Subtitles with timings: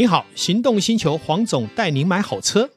[0.00, 2.70] 您好，行动星球黄总带您买好车。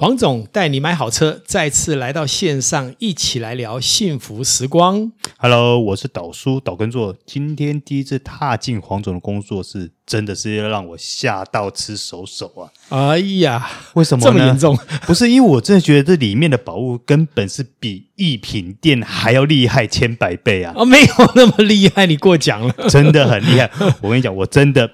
[0.00, 5.12] 黄总带你买好车，再次来到线上，一起来聊幸福时光。
[5.36, 12.50] Hello，我是导叔导根座，今天第一次踏进黄总的工作室，真的是要让我吓到吃手手
[12.88, 13.10] 啊！
[13.10, 14.74] 哎呀，为什么这么严重？
[15.04, 20.72] 不是因为我真的觉得这里面的宝物根本是比一品店还要厉害千百倍啊！
[20.76, 23.70] 哦，没有那么厉害，你过奖了，真的很厉害。
[24.00, 24.90] 我跟你讲，我真的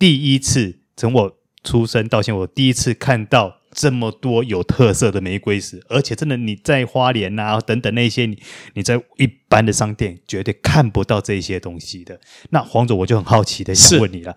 [0.00, 3.57] 第一次从我出生到现在，我第一次看到。
[3.78, 8.36] 这么多有特色的玫瑰石，而且真的你在花莲啊等等那些你
[8.74, 12.18] 你在一般的商店绝对看不到这些东西的。
[12.50, 14.36] 那黄总，我就很好奇的想问你了，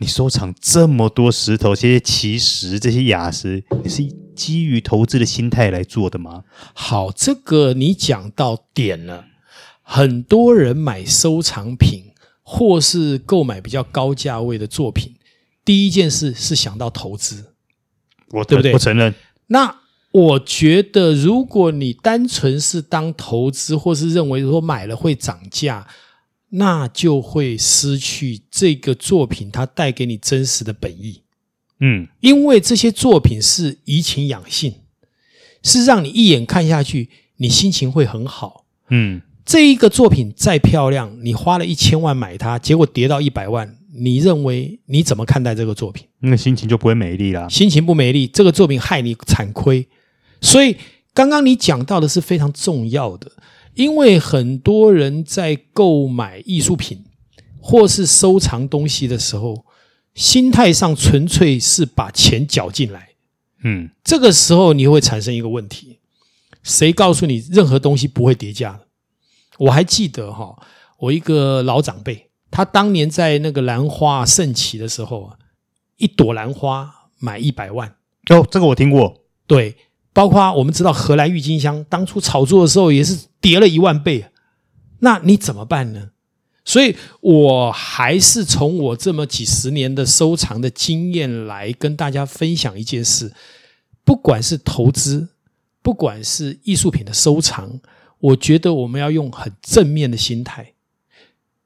[0.00, 4.02] 你收藏这么多石头，这些奇石、这些雅石，你是
[4.34, 6.42] 基于投资的心态来做的吗？
[6.74, 9.26] 好，这个你讲到点了。
[9.84, 12.06] 很多人买收藏品
[12.42, 15.14] 或是购买比较高价位的作品，
[15.64, 17.51] 第一件事是想到投资。
[18.32, 18.72] 我对不对？
[18.72, 19.14] 不承认。
[19.46, 19.76] 那
[20.10, 25.86] 我觉得，如果你单纯是当投资，或是认为说买了会涨价，
[26.50, 31.22] 那就会失去这个作品它带给你真实的本意。
[31.80, 34.74] 嗯，因为这些作品是怡情养性，
[35.62, 38.66] 是让你一眼看下去，你心情会很好。
[38.90, 43.76] 嗯，这一个作品再漂亮，你花了一千万买它，结果跌到一百万。
[43.94, 46.08] 你认为你怎么看待这个作品？
[46.20, 47.48] 那心情就不会美丽啦。
[47.48, 49.86] 心情不美丽，这个作品害你惨亏。
[50.40, 50.76] 所以
[51.12, 53.30] 刚刚你讲到的是非常重要的，
[53.74, 57.04] 因为很多人在购买艺术品
[57.60, 59.64] 或是收藏东西的时候，
[60.14, 63.10] 心态上纯粹是把钱缴进来。
[63.62, 65.98] 嗯，这个时候你会产生一个问题：
[66.62, 68.80] 谁告诉你任何东西不会叠加？
[69.58, 70.56] 我还记得哈，
[70.98, 72.30] 我一个老长辈。
[72.52, 75.36] 他当年在那个兰花盛起的时候啊，
[75.96, 77.88] 一朵兰花买一百万
[78.28, 79.24] 哦，这个我听过。
[79.46, 79.74] 对，
[80.12, 84.26] 包括我们知道荷兰郁金香当初炒作的时候也是跌了一万倍，
[85.00, 86.10] 那你怎么办呢？
[86.64, 93.32] 所以我还是从我这么几十年的收藏的经验来跟大家分享一件事：
[94.04, 95.30] 不管是投资，
[95.82, 97.80] 不管是艺术品的收藏，
[98.20, 100.74] 我觉得我们要用很正面的心态。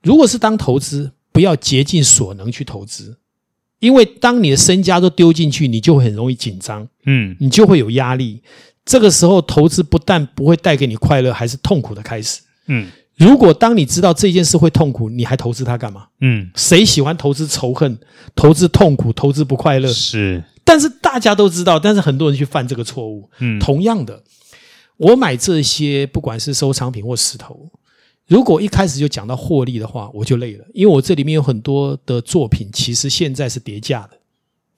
[0.07, 3.19] 如果是当投资，不要竭尽所能去投资，
[3.81, 8.41] 因为当你的身家都丢进去，你就会很容易紧张，嗯，你就会有压力。
[8.85, 12.41] 这个时候投资不但不会带给你快乐，还是痛苦的开始。
[12.69, 12.87] 嗯，
[13.17, 16.07] 如果当你知道这件事会痛苦，你还投资它干嘛？
[16.21, 17.99] 嗯，谁喜欢投资仇恨、
[18.37, 19.89] 投资痛苦、投资不快乐？
[19.93, 23.29] 是，但是大家都知道，但是很多人去犯这个错误。
[23.41, 24.23] 嗯，同样的，
[24.99, 27.69] 我买这些不管是收藏品或石头。
[28.27, 34.19] 如果一开始就讲到获利的话，我就累了，因为我这里面有很多的作品，其实现在是跌价的，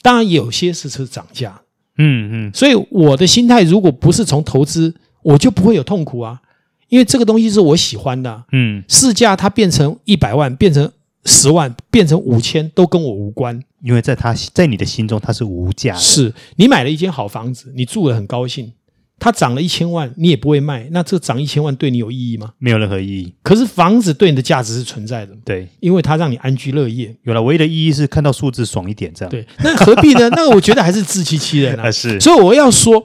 [0.03, 1.63] 当然有些是是涨价，
[1.97, 6.41] 嗯嗯，所以我的心态如果不是从投资，我就不会有痛苦啊，
[6.89, 10.93] 因为这个东西是我喜欢的，嗯，市价它变成一百万，变成
[11.25, 18.73] 十万，变成五千，都跟我无关，因为在他在你的心中它是无价的，是你买了一间好房子，你住得很高兴。
[19.21, 22.53] 它涨了一千万，你也不会卖，那这涨一千万对你有意义吗？
[22.59, 23.35] 没有任何意义。
[23.43, 27.13] 可是房子对你的价值是存在的，对，因为它让你安居乐业。
[27.25, 29.31] 有了，唯一的意义是看到数字爽一点，这样。
[29.31, 30.29] 对，那何必呢？
[30.37, 31.91] 那个我觉得还是自欺欺人啊。
[31.93, 32.21] 是。
[32.21, 33.05] 所以我要说，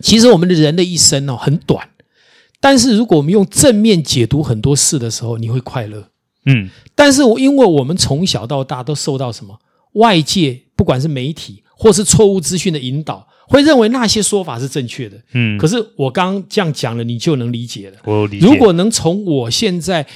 [0.00, 1.88] 其实我们的人的一生哦很短，
[2.60, 6.08] 但是如果我们用正面解读很多事的时候，你会快乐。
[6.44, 6.70] 嗯。
[6.94, 9.58] 但是我因为我们从小到大都受到什么
[9.94, 13.26] 外界，不管是媒体或是错误资讯的引导。
[13.48, 17.98] 会认为那些说法是正确的，嗯，可是我刚刚这样讲了，你就能理解了。
[18.04, 18.46] 我理解。
[18.46, 20.06] 如果能从我现在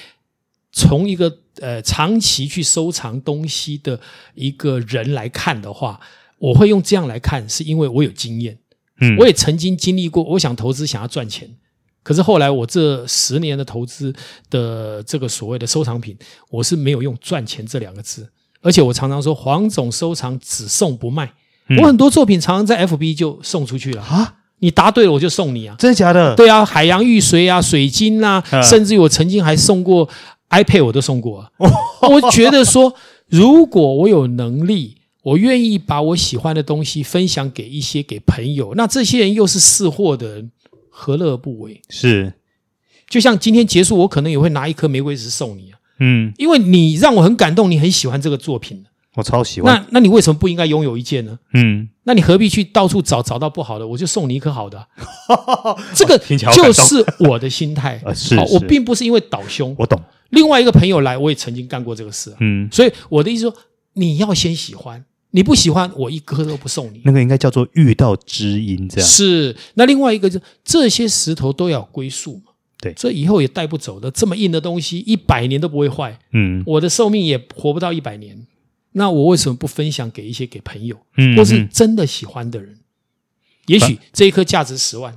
[0.72, 4.00] 从一个呃长期去收藏东西的
[4.34, 6.00] 一个人来看的话，
[6.38, 8.58] 我会用这样来看，是因为我有经验，
[9.00, 10.22] 嗯，我也曾经经历过。
[10.24, 11.48] 我想投资，想要赚钱，
[12.02, 14.12] 可是后来我这十年的投资
[14.48, 16.16] 的这个所谓的收藏品，
[16.50, 18.28] 我是没有用赚钱这两个字，
[18.60, 21.32] 而且我常常说，黄总收藏只送不卖。
[21.78, 24.34] 我很多作品常常在 FB 就送出去了啊！
[24.58, 25.76] 你答对了，我就送你啊！
[25.78, 26.34] 真的假的？
[26.34, 30.08] 对啊，海洋玉髓啊，水晶啊，甚至于我曾经还送过
[30.50, 31.50] iPad，我都送过啊。
[32.02, 32.94] 我觉得说，
[33.28, 40.50] 如果我有能力，我愿意把我喜欢的东西分享给一些给朋友，那这些人又是识货的人，
[40.90, 41.80] 何乐而不为？
[41.88, 42.34] 是，
[43.08, 45.78] 就像今天结束，我可能也会拿一颗玫瑰石送你啊。
[46.00, 48.84] 嗯，因为你让我很感动，你很喜欢这个作品。
[49.16, 49.74] 我超喜欢。
[49.74, 51.38] 那那你为什么不应该拥有一件呢？
[51.54, 53.86] 嗯，那你何必去到处找找到不好的？
[53.86, 54.86] 我就送你一颗好的、啊。
[55.94, 58.00] 这个就是我的心态。
[58.04, 59.74] 呃、 是，是我并不是因为倒凶。
[59.78, 60.00] 我懂。
[60.30, 62.36] 另外一个朋友来，我也曾经干过这个事、啊。
[62.38, 63.54] 嗯，所以我的意思说，
[63.94, 67.02] 你要先喜欢，你不喜欢，我一颗都不送你。
[67.04, 69.56] 那个应该叫做遇到知音，这样是。
[69.74, 72.52] 那另外一个就这些石头都要归宿嘛。
[72.80, 74.08] 对，所以以后也带不走的。
[74.12, 76.16] 这么硬的东西，一百年都不会坏。
[76.32, 78.46] 嗯，我的寿命也活不到一百年。
[78.92, 82.76] 那我为什么不分享给一些给朋友，嗯，或是真的喜欢的人？
[83.66, 85.16] 也许这一颗价值十万，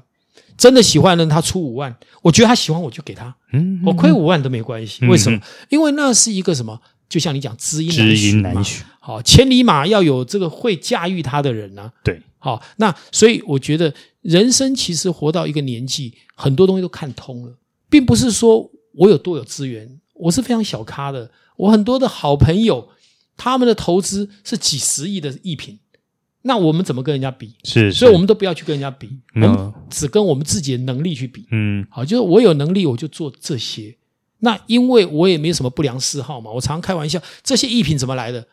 [0.55, 5.03] 真的喜欢的人他出五万，我觉得他喜欢我就给他，嗯，我亏五万都没关系。
[5.07, 5.39] 为什么？
[5.69, 6.79] 因为那是一个什么？
[7.09, 11.91] 就像你讲知音知音难寻，好，千里马要有这个会驾驭他的人呢。
[12.03, 17.57] 对，好，那所以我觉得人生其实活到一个年纪，很多东西都看通了，
[17.89, 22.89] 并不是说我有多有资源，我是非常小咖的，我很多的好朋友。
[23.35, 25.79] 他们的投资是几十亿的艺品，
[26.43, 27.55] 那我们怎么跟人家比？
[27.63, 31.45] 是，所以我们都不要去跟人家比，我们只跟我们自己的能力去比。
[31.51, 33.95] 嗯，好，就是我有能力，我就做这些。
[34.39, 38.47] 那因为我也没有什么不良嗜好嘛，我常开玩笑，这些艺品怎么来的？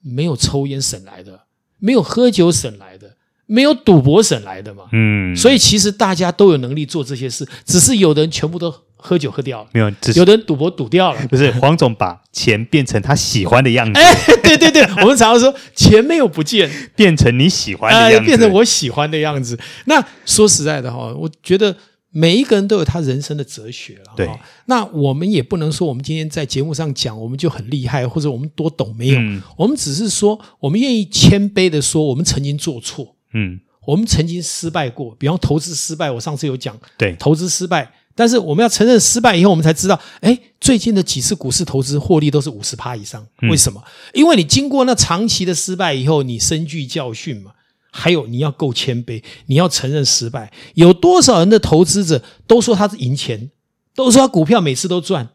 [0.00, 1.42] 没有抽烟省来的，
[1.78, 3.16] 没有喝酒省来的，
[3.46, 4.84] 没有赌博省来的嘛。
[4.92, 8.74] 嗯，所以其实大家都有能力做这些事，只是有的人全部都。
[9.00, 11.26] 喝酒喝掉了，没有，有的人赌博赌掉了。
[11.28, 13.98] 不是黄总把钱变成他喜欢的样子。
[13.98, 19.58] 哎，对对对， 我们常常说钱没有不见，变成你喜欢的样子，哎，变成我喜欢的样子。
[19.86, 21.74] 那说实在的哈，我觉得
[22.10, 24.12] 每一个人都有他人生的哲学了。
[24.16, 24.28] 对，
[24.66, 29.18] 那我们也不能说我们今天在节目上讲我们就很厉害，或者我们多懂没有？
[29.20, 37.92] 嗯，我们只是说我们愿意谦卑的说我们曾经做错，嗯，我们曾经失败过，比方投资失败，我上次有讲，对，投资失败。
[38.18, 43.24] 但是我们要承认失败以后，我们才知道，哎，最近的几次股市投资获利都是五十趴以上。
[43.42, 43.80] 为什么？
[44.12, 47.52] 因为你经过那长期的失败以后，你深具教训嘛。
[47.90, 50.52] 还有你要够谦卑，你要承认失败。
[50.74, 53.50] 有多少人的投资者都说他是赢钱，
[53.94, 55.28] 都说他股票每次都赚，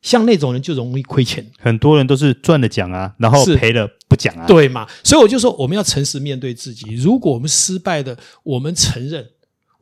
[0.00, 1.46] 像那种人就容易亏钱。
[1.58, 4.86] 很多人都是赚了讲啊，然后赔了不讲啊，对嘛？
[5.02, 6.94] 所以我就说，我们要诚实面对自己。
[6.94, 9.26] 如果我们失败的，我们承认。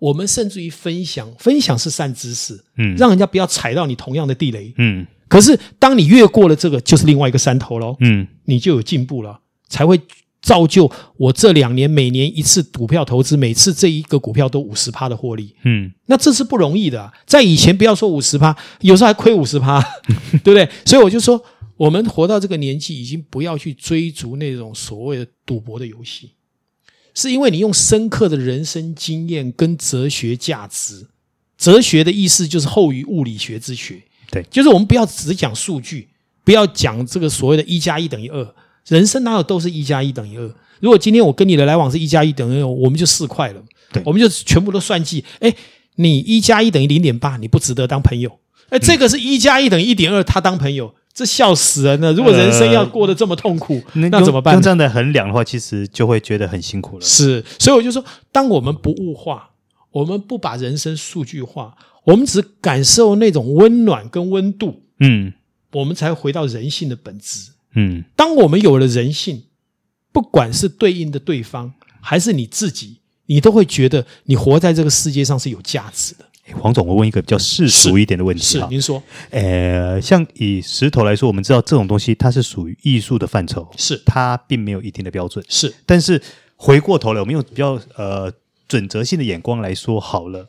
[0.02, 5.06] 我们甚至于分享，分享是善知识，嗯，让人家不要踩到你同样的地雷，嗯。
[5.28, 9.38] 可是当你越过了这个，就是另外一个山头喽，嗯，你就有进步了，
[9.68, 10.00] 才会
[10.42, 15.92] 造就我这两年每年一次股票投资，每次这一个股票都五十趴的获利，嗯。
[16.06, 19.80] 那这是不容易的啊，在以前不要说五十趴，有时候还亏五十趴，
[20.42, 20.68] 对不对？
[20.84, 21.40] 所以我就说，
[21.76, 26.32] 我们活到这个年纪，已经不要去追逐那种所谓的赌博的游戏。
[27.14, 31.06] 是因为你用深刻的人生经验跟哲学价值，
[31.58, 36.08] 哲学的意思就是后于物理学之学，对，就是我们不要只讲数据，
[36.44, 38.54] 不要讲这个所谓的“一加一等于二”，
[38.88, 40.54] 人生哪有都是一加一等于二？
[40.80, 43.62] 如果今天我跟你的来往是一加一等于二，我们就四块了，
[43.92, 45.24] 对，我们就全部都算计。
[45.40, 45.54] 哎，
[45.96, 48.38] 你一加一等于零点八，你不值得当朋友。
[48.70, 50.94] 哎，这个是一加一等于一点二，他当朋友。
[51.14, 52.12] 这笑死人了！
[52.14, 54.54] 如果人生要过得这么痛苦，呃、那怎么办？
[54.54, 57.04] 用这样的衡量的话，其实就会觉得很辛苦了。
[57.04, 59.50] 是，所以我就说，当我们不物化，
[59.90, 65.34] 我们不把人生数据化，我们只感受那种温暖跟温度，嗯，
[65.72, 67.50] 我们才回到人性的本质。
[67.74, 69.42] 嗯，当我们有了人性，
[70.12, 76.24] 不管是对应的对方，还是你自己，你都会觉得你活在这个世界上是有价值的。
[76.54, 85.72] 黄总，我问一个比较世俗一点的问题是，是您说，呃，像以石头来说，我们知道这种东西它是属于艺术的范畴，是它并没有一定的标准，是。
[85.86, 86.20] 但是
[86.56, 88.32] 回过头来，我们用比较呃
[88.66, 90.48] 准则性的眼光来说，好了，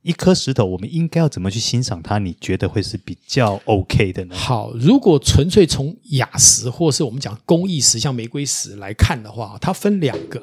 [0.00, 2.18] 一颗石头，我们应该要怎么去欣赏它？
[2.18, 4.34] 你觉得会是比较 OK 的呢？
[4.34, 10.42] 好，如果纯粹从雅石或是我们讲工艺石，像玫瑰石来看的话，它分两个。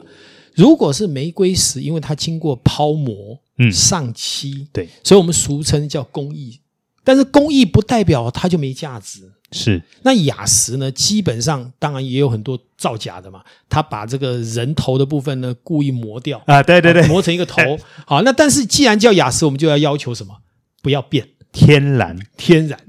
[0.53, 6.60] 如果是玫瑰石，因为它经过抛磨、嗯，上漆，对，所以我们俗称叫工艺。
[7.03, 9.32] 但是工艺不代表它就没价值。
[9.51, 9.82] 是。
[10.03, 10.91] 那雅石呢？
[10.91, 13.44] 基本上当然也有很多造假的嘛。
[13.68, 17.60] 他把这个人头的部分呢故意磨掉啊，对对对，磨成一个头。
[18.06, 20.38] 好，那但是既然叫雅石，我们就要要求什么？
[20.82, 22.80] 不要变，天然，天然，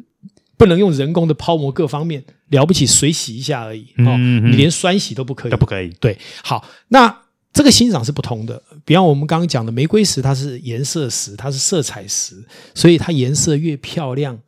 [0.57, 2.25] 不能用人工的抛磨各方面。
[2.50, 3.95] 了不起，水洗一下而已。
[3.97, 5.88] 嗯，你连酸洗都不可以，都不可以。
[6.00, 7.23] 对，好，那。
[7.52, 12.42] 这个欣赏是不同的，比方我们刚刚讲的玫瑰石，它是颜色石，它是色彩石，
[12.75, 14.38] 所以它颜色越漂亮，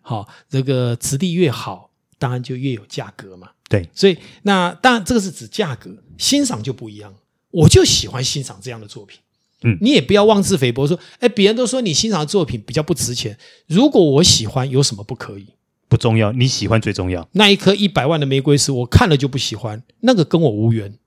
[0.00, 3.50] 好，这个质地越好，当然就越有价格嘛。
[3.68, 7.14] 对，所以那当然这个是指价格，欣赏就不一样。
[7.50, 9.20] 我就喜欢欣赏这样的作品，
[9.62, 15.46] 嗯，你也不要妄自菲薄说，哎，别人都说你欣赏的作品比较不值钱，如果我喜欢，有什么不可以？
[15.88, 17.28] 不重要，你喜欢最重要。
[17.32, 20.98] 那一颗一百万的玫瑰石，我看了就不喜欢，那个跟我无缘。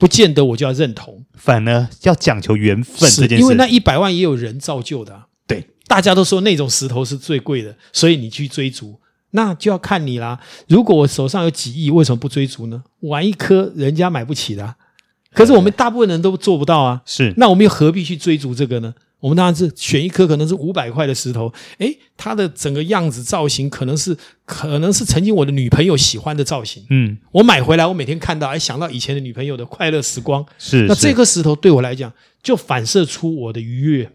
[0.00, 3.42] 不见得我就要认同，反而要讲求缘分这件事。
[3.42, 8.98] 因为那一百万也有人造就的、啊，对，大家都说那种石头是最贵的，所以你去追逐，
[9.32, 10.40] 那就要看你啦。
[10.68, 12.82] 如果我手上有几亿，为什么不追逐呢？
[13.00, 14.76] 玩一颗人家买不起的、啊，
[15.34, 17.02] 可是我们大部分人都做不到啊。
[17.04, 18.94] 是，那我们又何必去追逐这个呢？
[19.20, 32.12] 我们当然是选一颗可能是五百块的石头，诶，它的整个样子造型可能是可能是曾经我的女朋友喜欢的造型，嗯，我买回来，我每天看到，哎，想到以前的女朋友的快乐时光，是，那这颗石头对我来讲
[32.42, 34.10] 就反射出我的愉悦。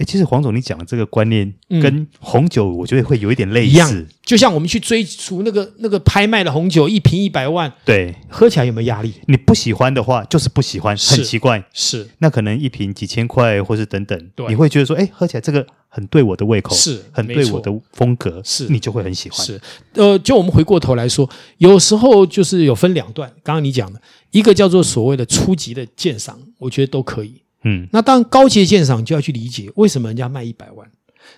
[0.00, 4.08] 哎，其实黄总，你讲的这个观念跟红酒，我觉得会有一点类似。
[4.24, 9.12] 就像我们去追逐那个那个拍卖的红酒，一瓶一百万，对，喝起来有没有压力？
[9.26, 11.62] 你不喜欢的话，就是不喜欢，很奇怪。
[11.74, 19.44] 是，那可能一瓶几千块，或是等等，对，你会觉得说，哎，喝起来这个很对我的胃口，是，很对我的风格，是，你就会很喜欢。
[19.44, 19.60] 是，
[19.92, 21.28] 呃，就我们回过头来说，
[21.58, 27.42] 有时候就是有分两段，刚刚你讲的一个叫做所谓的初级的鉴赏，我觉得都可以。
[27.64, 30.90] 嗯，那当然高级鉴赏就要去理解为什么人家卖一百万，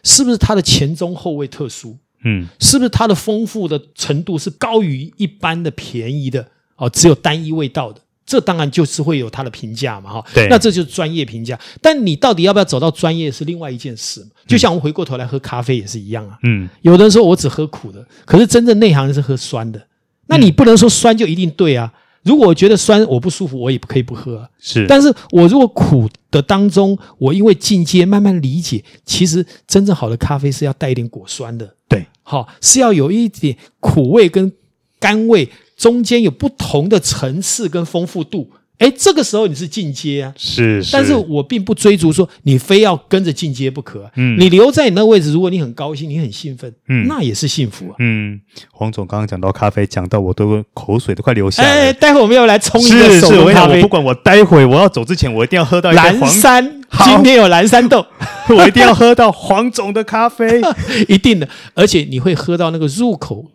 [0.02, 1.97] 是不是它的前中后味特殊？
[2.25, 6.47] 嗯，是不是它的丰富的程度是高于一般的便宜的？
[6.76, 10.25] 哦，只有单一味道的，这当然就是会有它的评价嘛，哈。
[10.33, 11.59] 对，那这就是专业评价。
[11.81, 14.25] 但你到底要不要走到专业是另外一件事。
[14.47, 16.38] 就像我们回过头来喝咖啡也是一样啊。
[16.45, 19.85] 嗯，有的人说我只喝苦的，可是真正内行人是喝酸的。
[20.26, 21.93] 那你不能说酸就一定对啊。
[22.23, 24.49] 如果我觉得酸我不舒服，我也可以不喝啊。
[24.59, 31.75] 是，但是我如果苦的当中，我因为进阶慢慢理解，其实真正好的咖啡是要带一点果酸的。
[31.88, 34.52] 对，好，是要有一点苦味跟
[34.99, 38.50] 甘味，中间有不同的层次跟丰富度。
[38.83, 44.11] 哎，这个时候你是进阶啊，是，是，但是我并不追逐说你非要跟着进阶不可啊。
[44.17, 47.95] 嗯，你留在你那个位置，如果你很高兴，你很兴奋，嗯，那也是幸福啊。
[48.01, 48.41] 嗯，
[48.73, 51.83] 黄总刚刚讲到咖啡，讲到我都口水都快流下来了。
[51.83, 53.77] 哎，待会我们要来冲一个手冲咖啡。
[53.77, 56.83] 我不管我待会我要走之前，我一定要喝到一蓝山。
[57.05, 58.05] 今天有蓝山豆，
[58.51, 60.61] 我一定要喝到黄总的咖啡，
[61.09, 61.49] 一定的。
[61.75, 63.47] 而且你会喝到那个入口。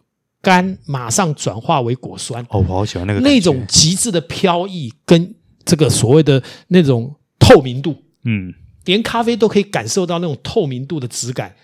[0.42, 8.54] 干马上转化为果酸哦，我好喜欢那个那种极致的飘逸跟这个所谓的那种透明度，嗯，
[8.86, 11.56] 连咖啡都可以感受到那种透明度的质感。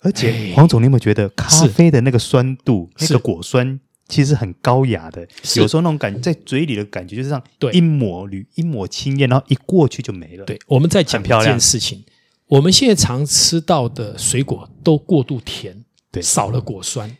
[0.00, 5.26] 而且黄总，你有没有觉得咖啡的那个酸度，那个果酸其实很高雅的？
[5.54, 10.44] 有时候那种感觉在嘴里的感觉就是这样，一抹绿，一抹青烟，然后一过去就没了。
[10.44, 12.02] 对，我们在讲一件事情，
[12.48, 17.16] 我们现在常吃到的水果都过度甜，对，少了果酸。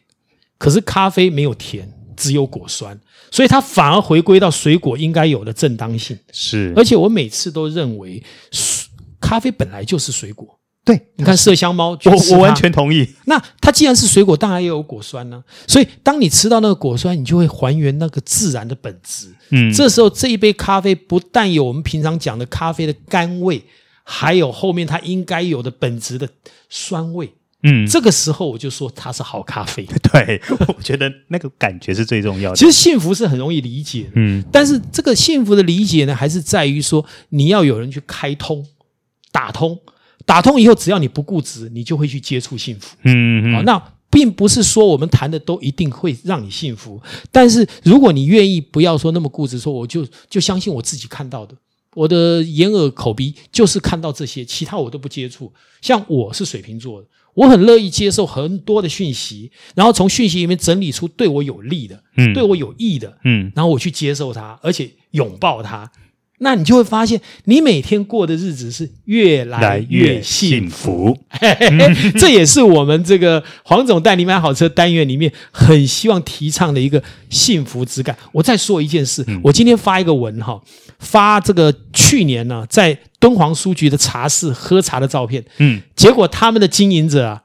[0.62, 2.97] 可是咖啡没有甜，只有果酸，
[3.33, 6.16] 所以它反而回归到水果应该有的正当性。
[6.31, 8.23] 是，而且我每次都认为，
[9.21, 10.57] 咖啡本来就是水果。
[10.85, 13.04] 对，你看麝香猫，我我完全同意。
[13.25, 15.66] 那它既然是水果，当然也有果酸呢、啊。
[15.66, 19.35] 所以当你吃到那个果酸，你就会还原那个自然的本质。
[19.50, 23.61] 嗯，这时候这一杯咖啡不但有我们平常讲的咖啡的甘味，
[24.04, 26.28] 还有后面它应该有的本质的
[26.69, 27.33] 酸味。
[27.64, 29.87] 嗯，这个时候我就说它是好咖啡。
[30.12, 32.57] 对，我觉得那个感觉是最重要的。
[32.57, 38.66] 其实幸福是很容易理解，嗯，但是这个幸福的理解呢，还是在于说你要有人去开通、
[39.31, 39.78] 打通、
[40.26, 42.97] 打通以后，只要你不固执，你就会去接触幸福。
[43.04, 47.00] 嗯嗯，好，那并不是说我们谈的都一定会让你幸福，
[47.31, 51.54] 但是如果你愿意，不要说那么固执，说我就就相信我自己看到的，
[51.95, 55.52] 我的眼耳口鼻就是看到这些，其他我都不接触。
[55.81, 57.07] 像我是水瓶座的。
[57.34, 65.90] 我很乐意接受很多的讯息，然后从讯息里面整理出对我有利的，嗯，对我有益的，嗯，然后我去接受它，而且拥抱它，
[66.42, 71.16] 那你就会发现，你每天过的日子是越来越幸福。
[71.30, 78.16] 嘿嘿嘿， 这也是我们这个黄总带你买好车单元里面很希望提倡的一个幸福之感。
[78.32, 80.61] 我再说一件事，嗯，我今天发一个文哈，
[80.99, 82.99] 发这个去年呢在。
[83.22, 87.40] 敦煌书局的茶室喝茶的照片，嗯，结果他们的经营者啊，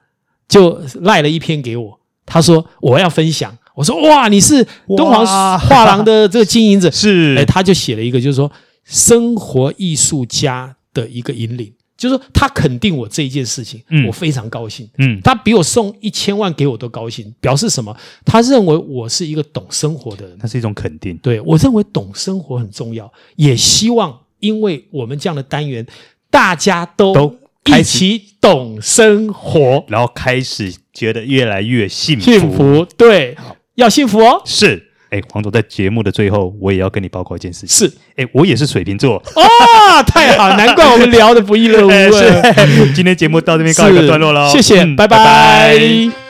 [0.50, 5.24] 就赖了一篇给我，他说我要分享，我说哇，你是敦煌
[5.60, 8.52] 画廊的这个经营者， 是，哎，他就写了一个，就是说
[8.88, 17.96] 生活艺术家的一个引领，就是说他肯定我这一件事情，嗯，我非常高兴，嗯，他比我送一千万给我都高兴，表示什么？
[18.26, 24.22] 他认为我是一个懂生活的人，那是一种肯定，对，我认为懂生活很重要，也希望。
[24.40, 25.84] 因为我们这样的单元，
[26.30, 27.36] 大家都都
[27.76, 32.24] 一起懂生活，然后开始觉得越来越幸福。
[32.24, 33.36] 幸福，对，
[33.74, 34.40] 要幸福哦。
[34.46, 37.88] 是，哎，黄总在节目的最后，我也要跟你报告一件事情。
[37.88, 39.16] 是，哎，我也是水瓶座。
[39.36, 41.92] 哦，太好，难怪我们聊得不亦乐乎。
[42.18, 42.42] 是，
[42.94, 44.50] 今天节目到这边告一个段落喽。
[44.52, 44.86] 谢谢。
[44.96, 46.27] 拜拜。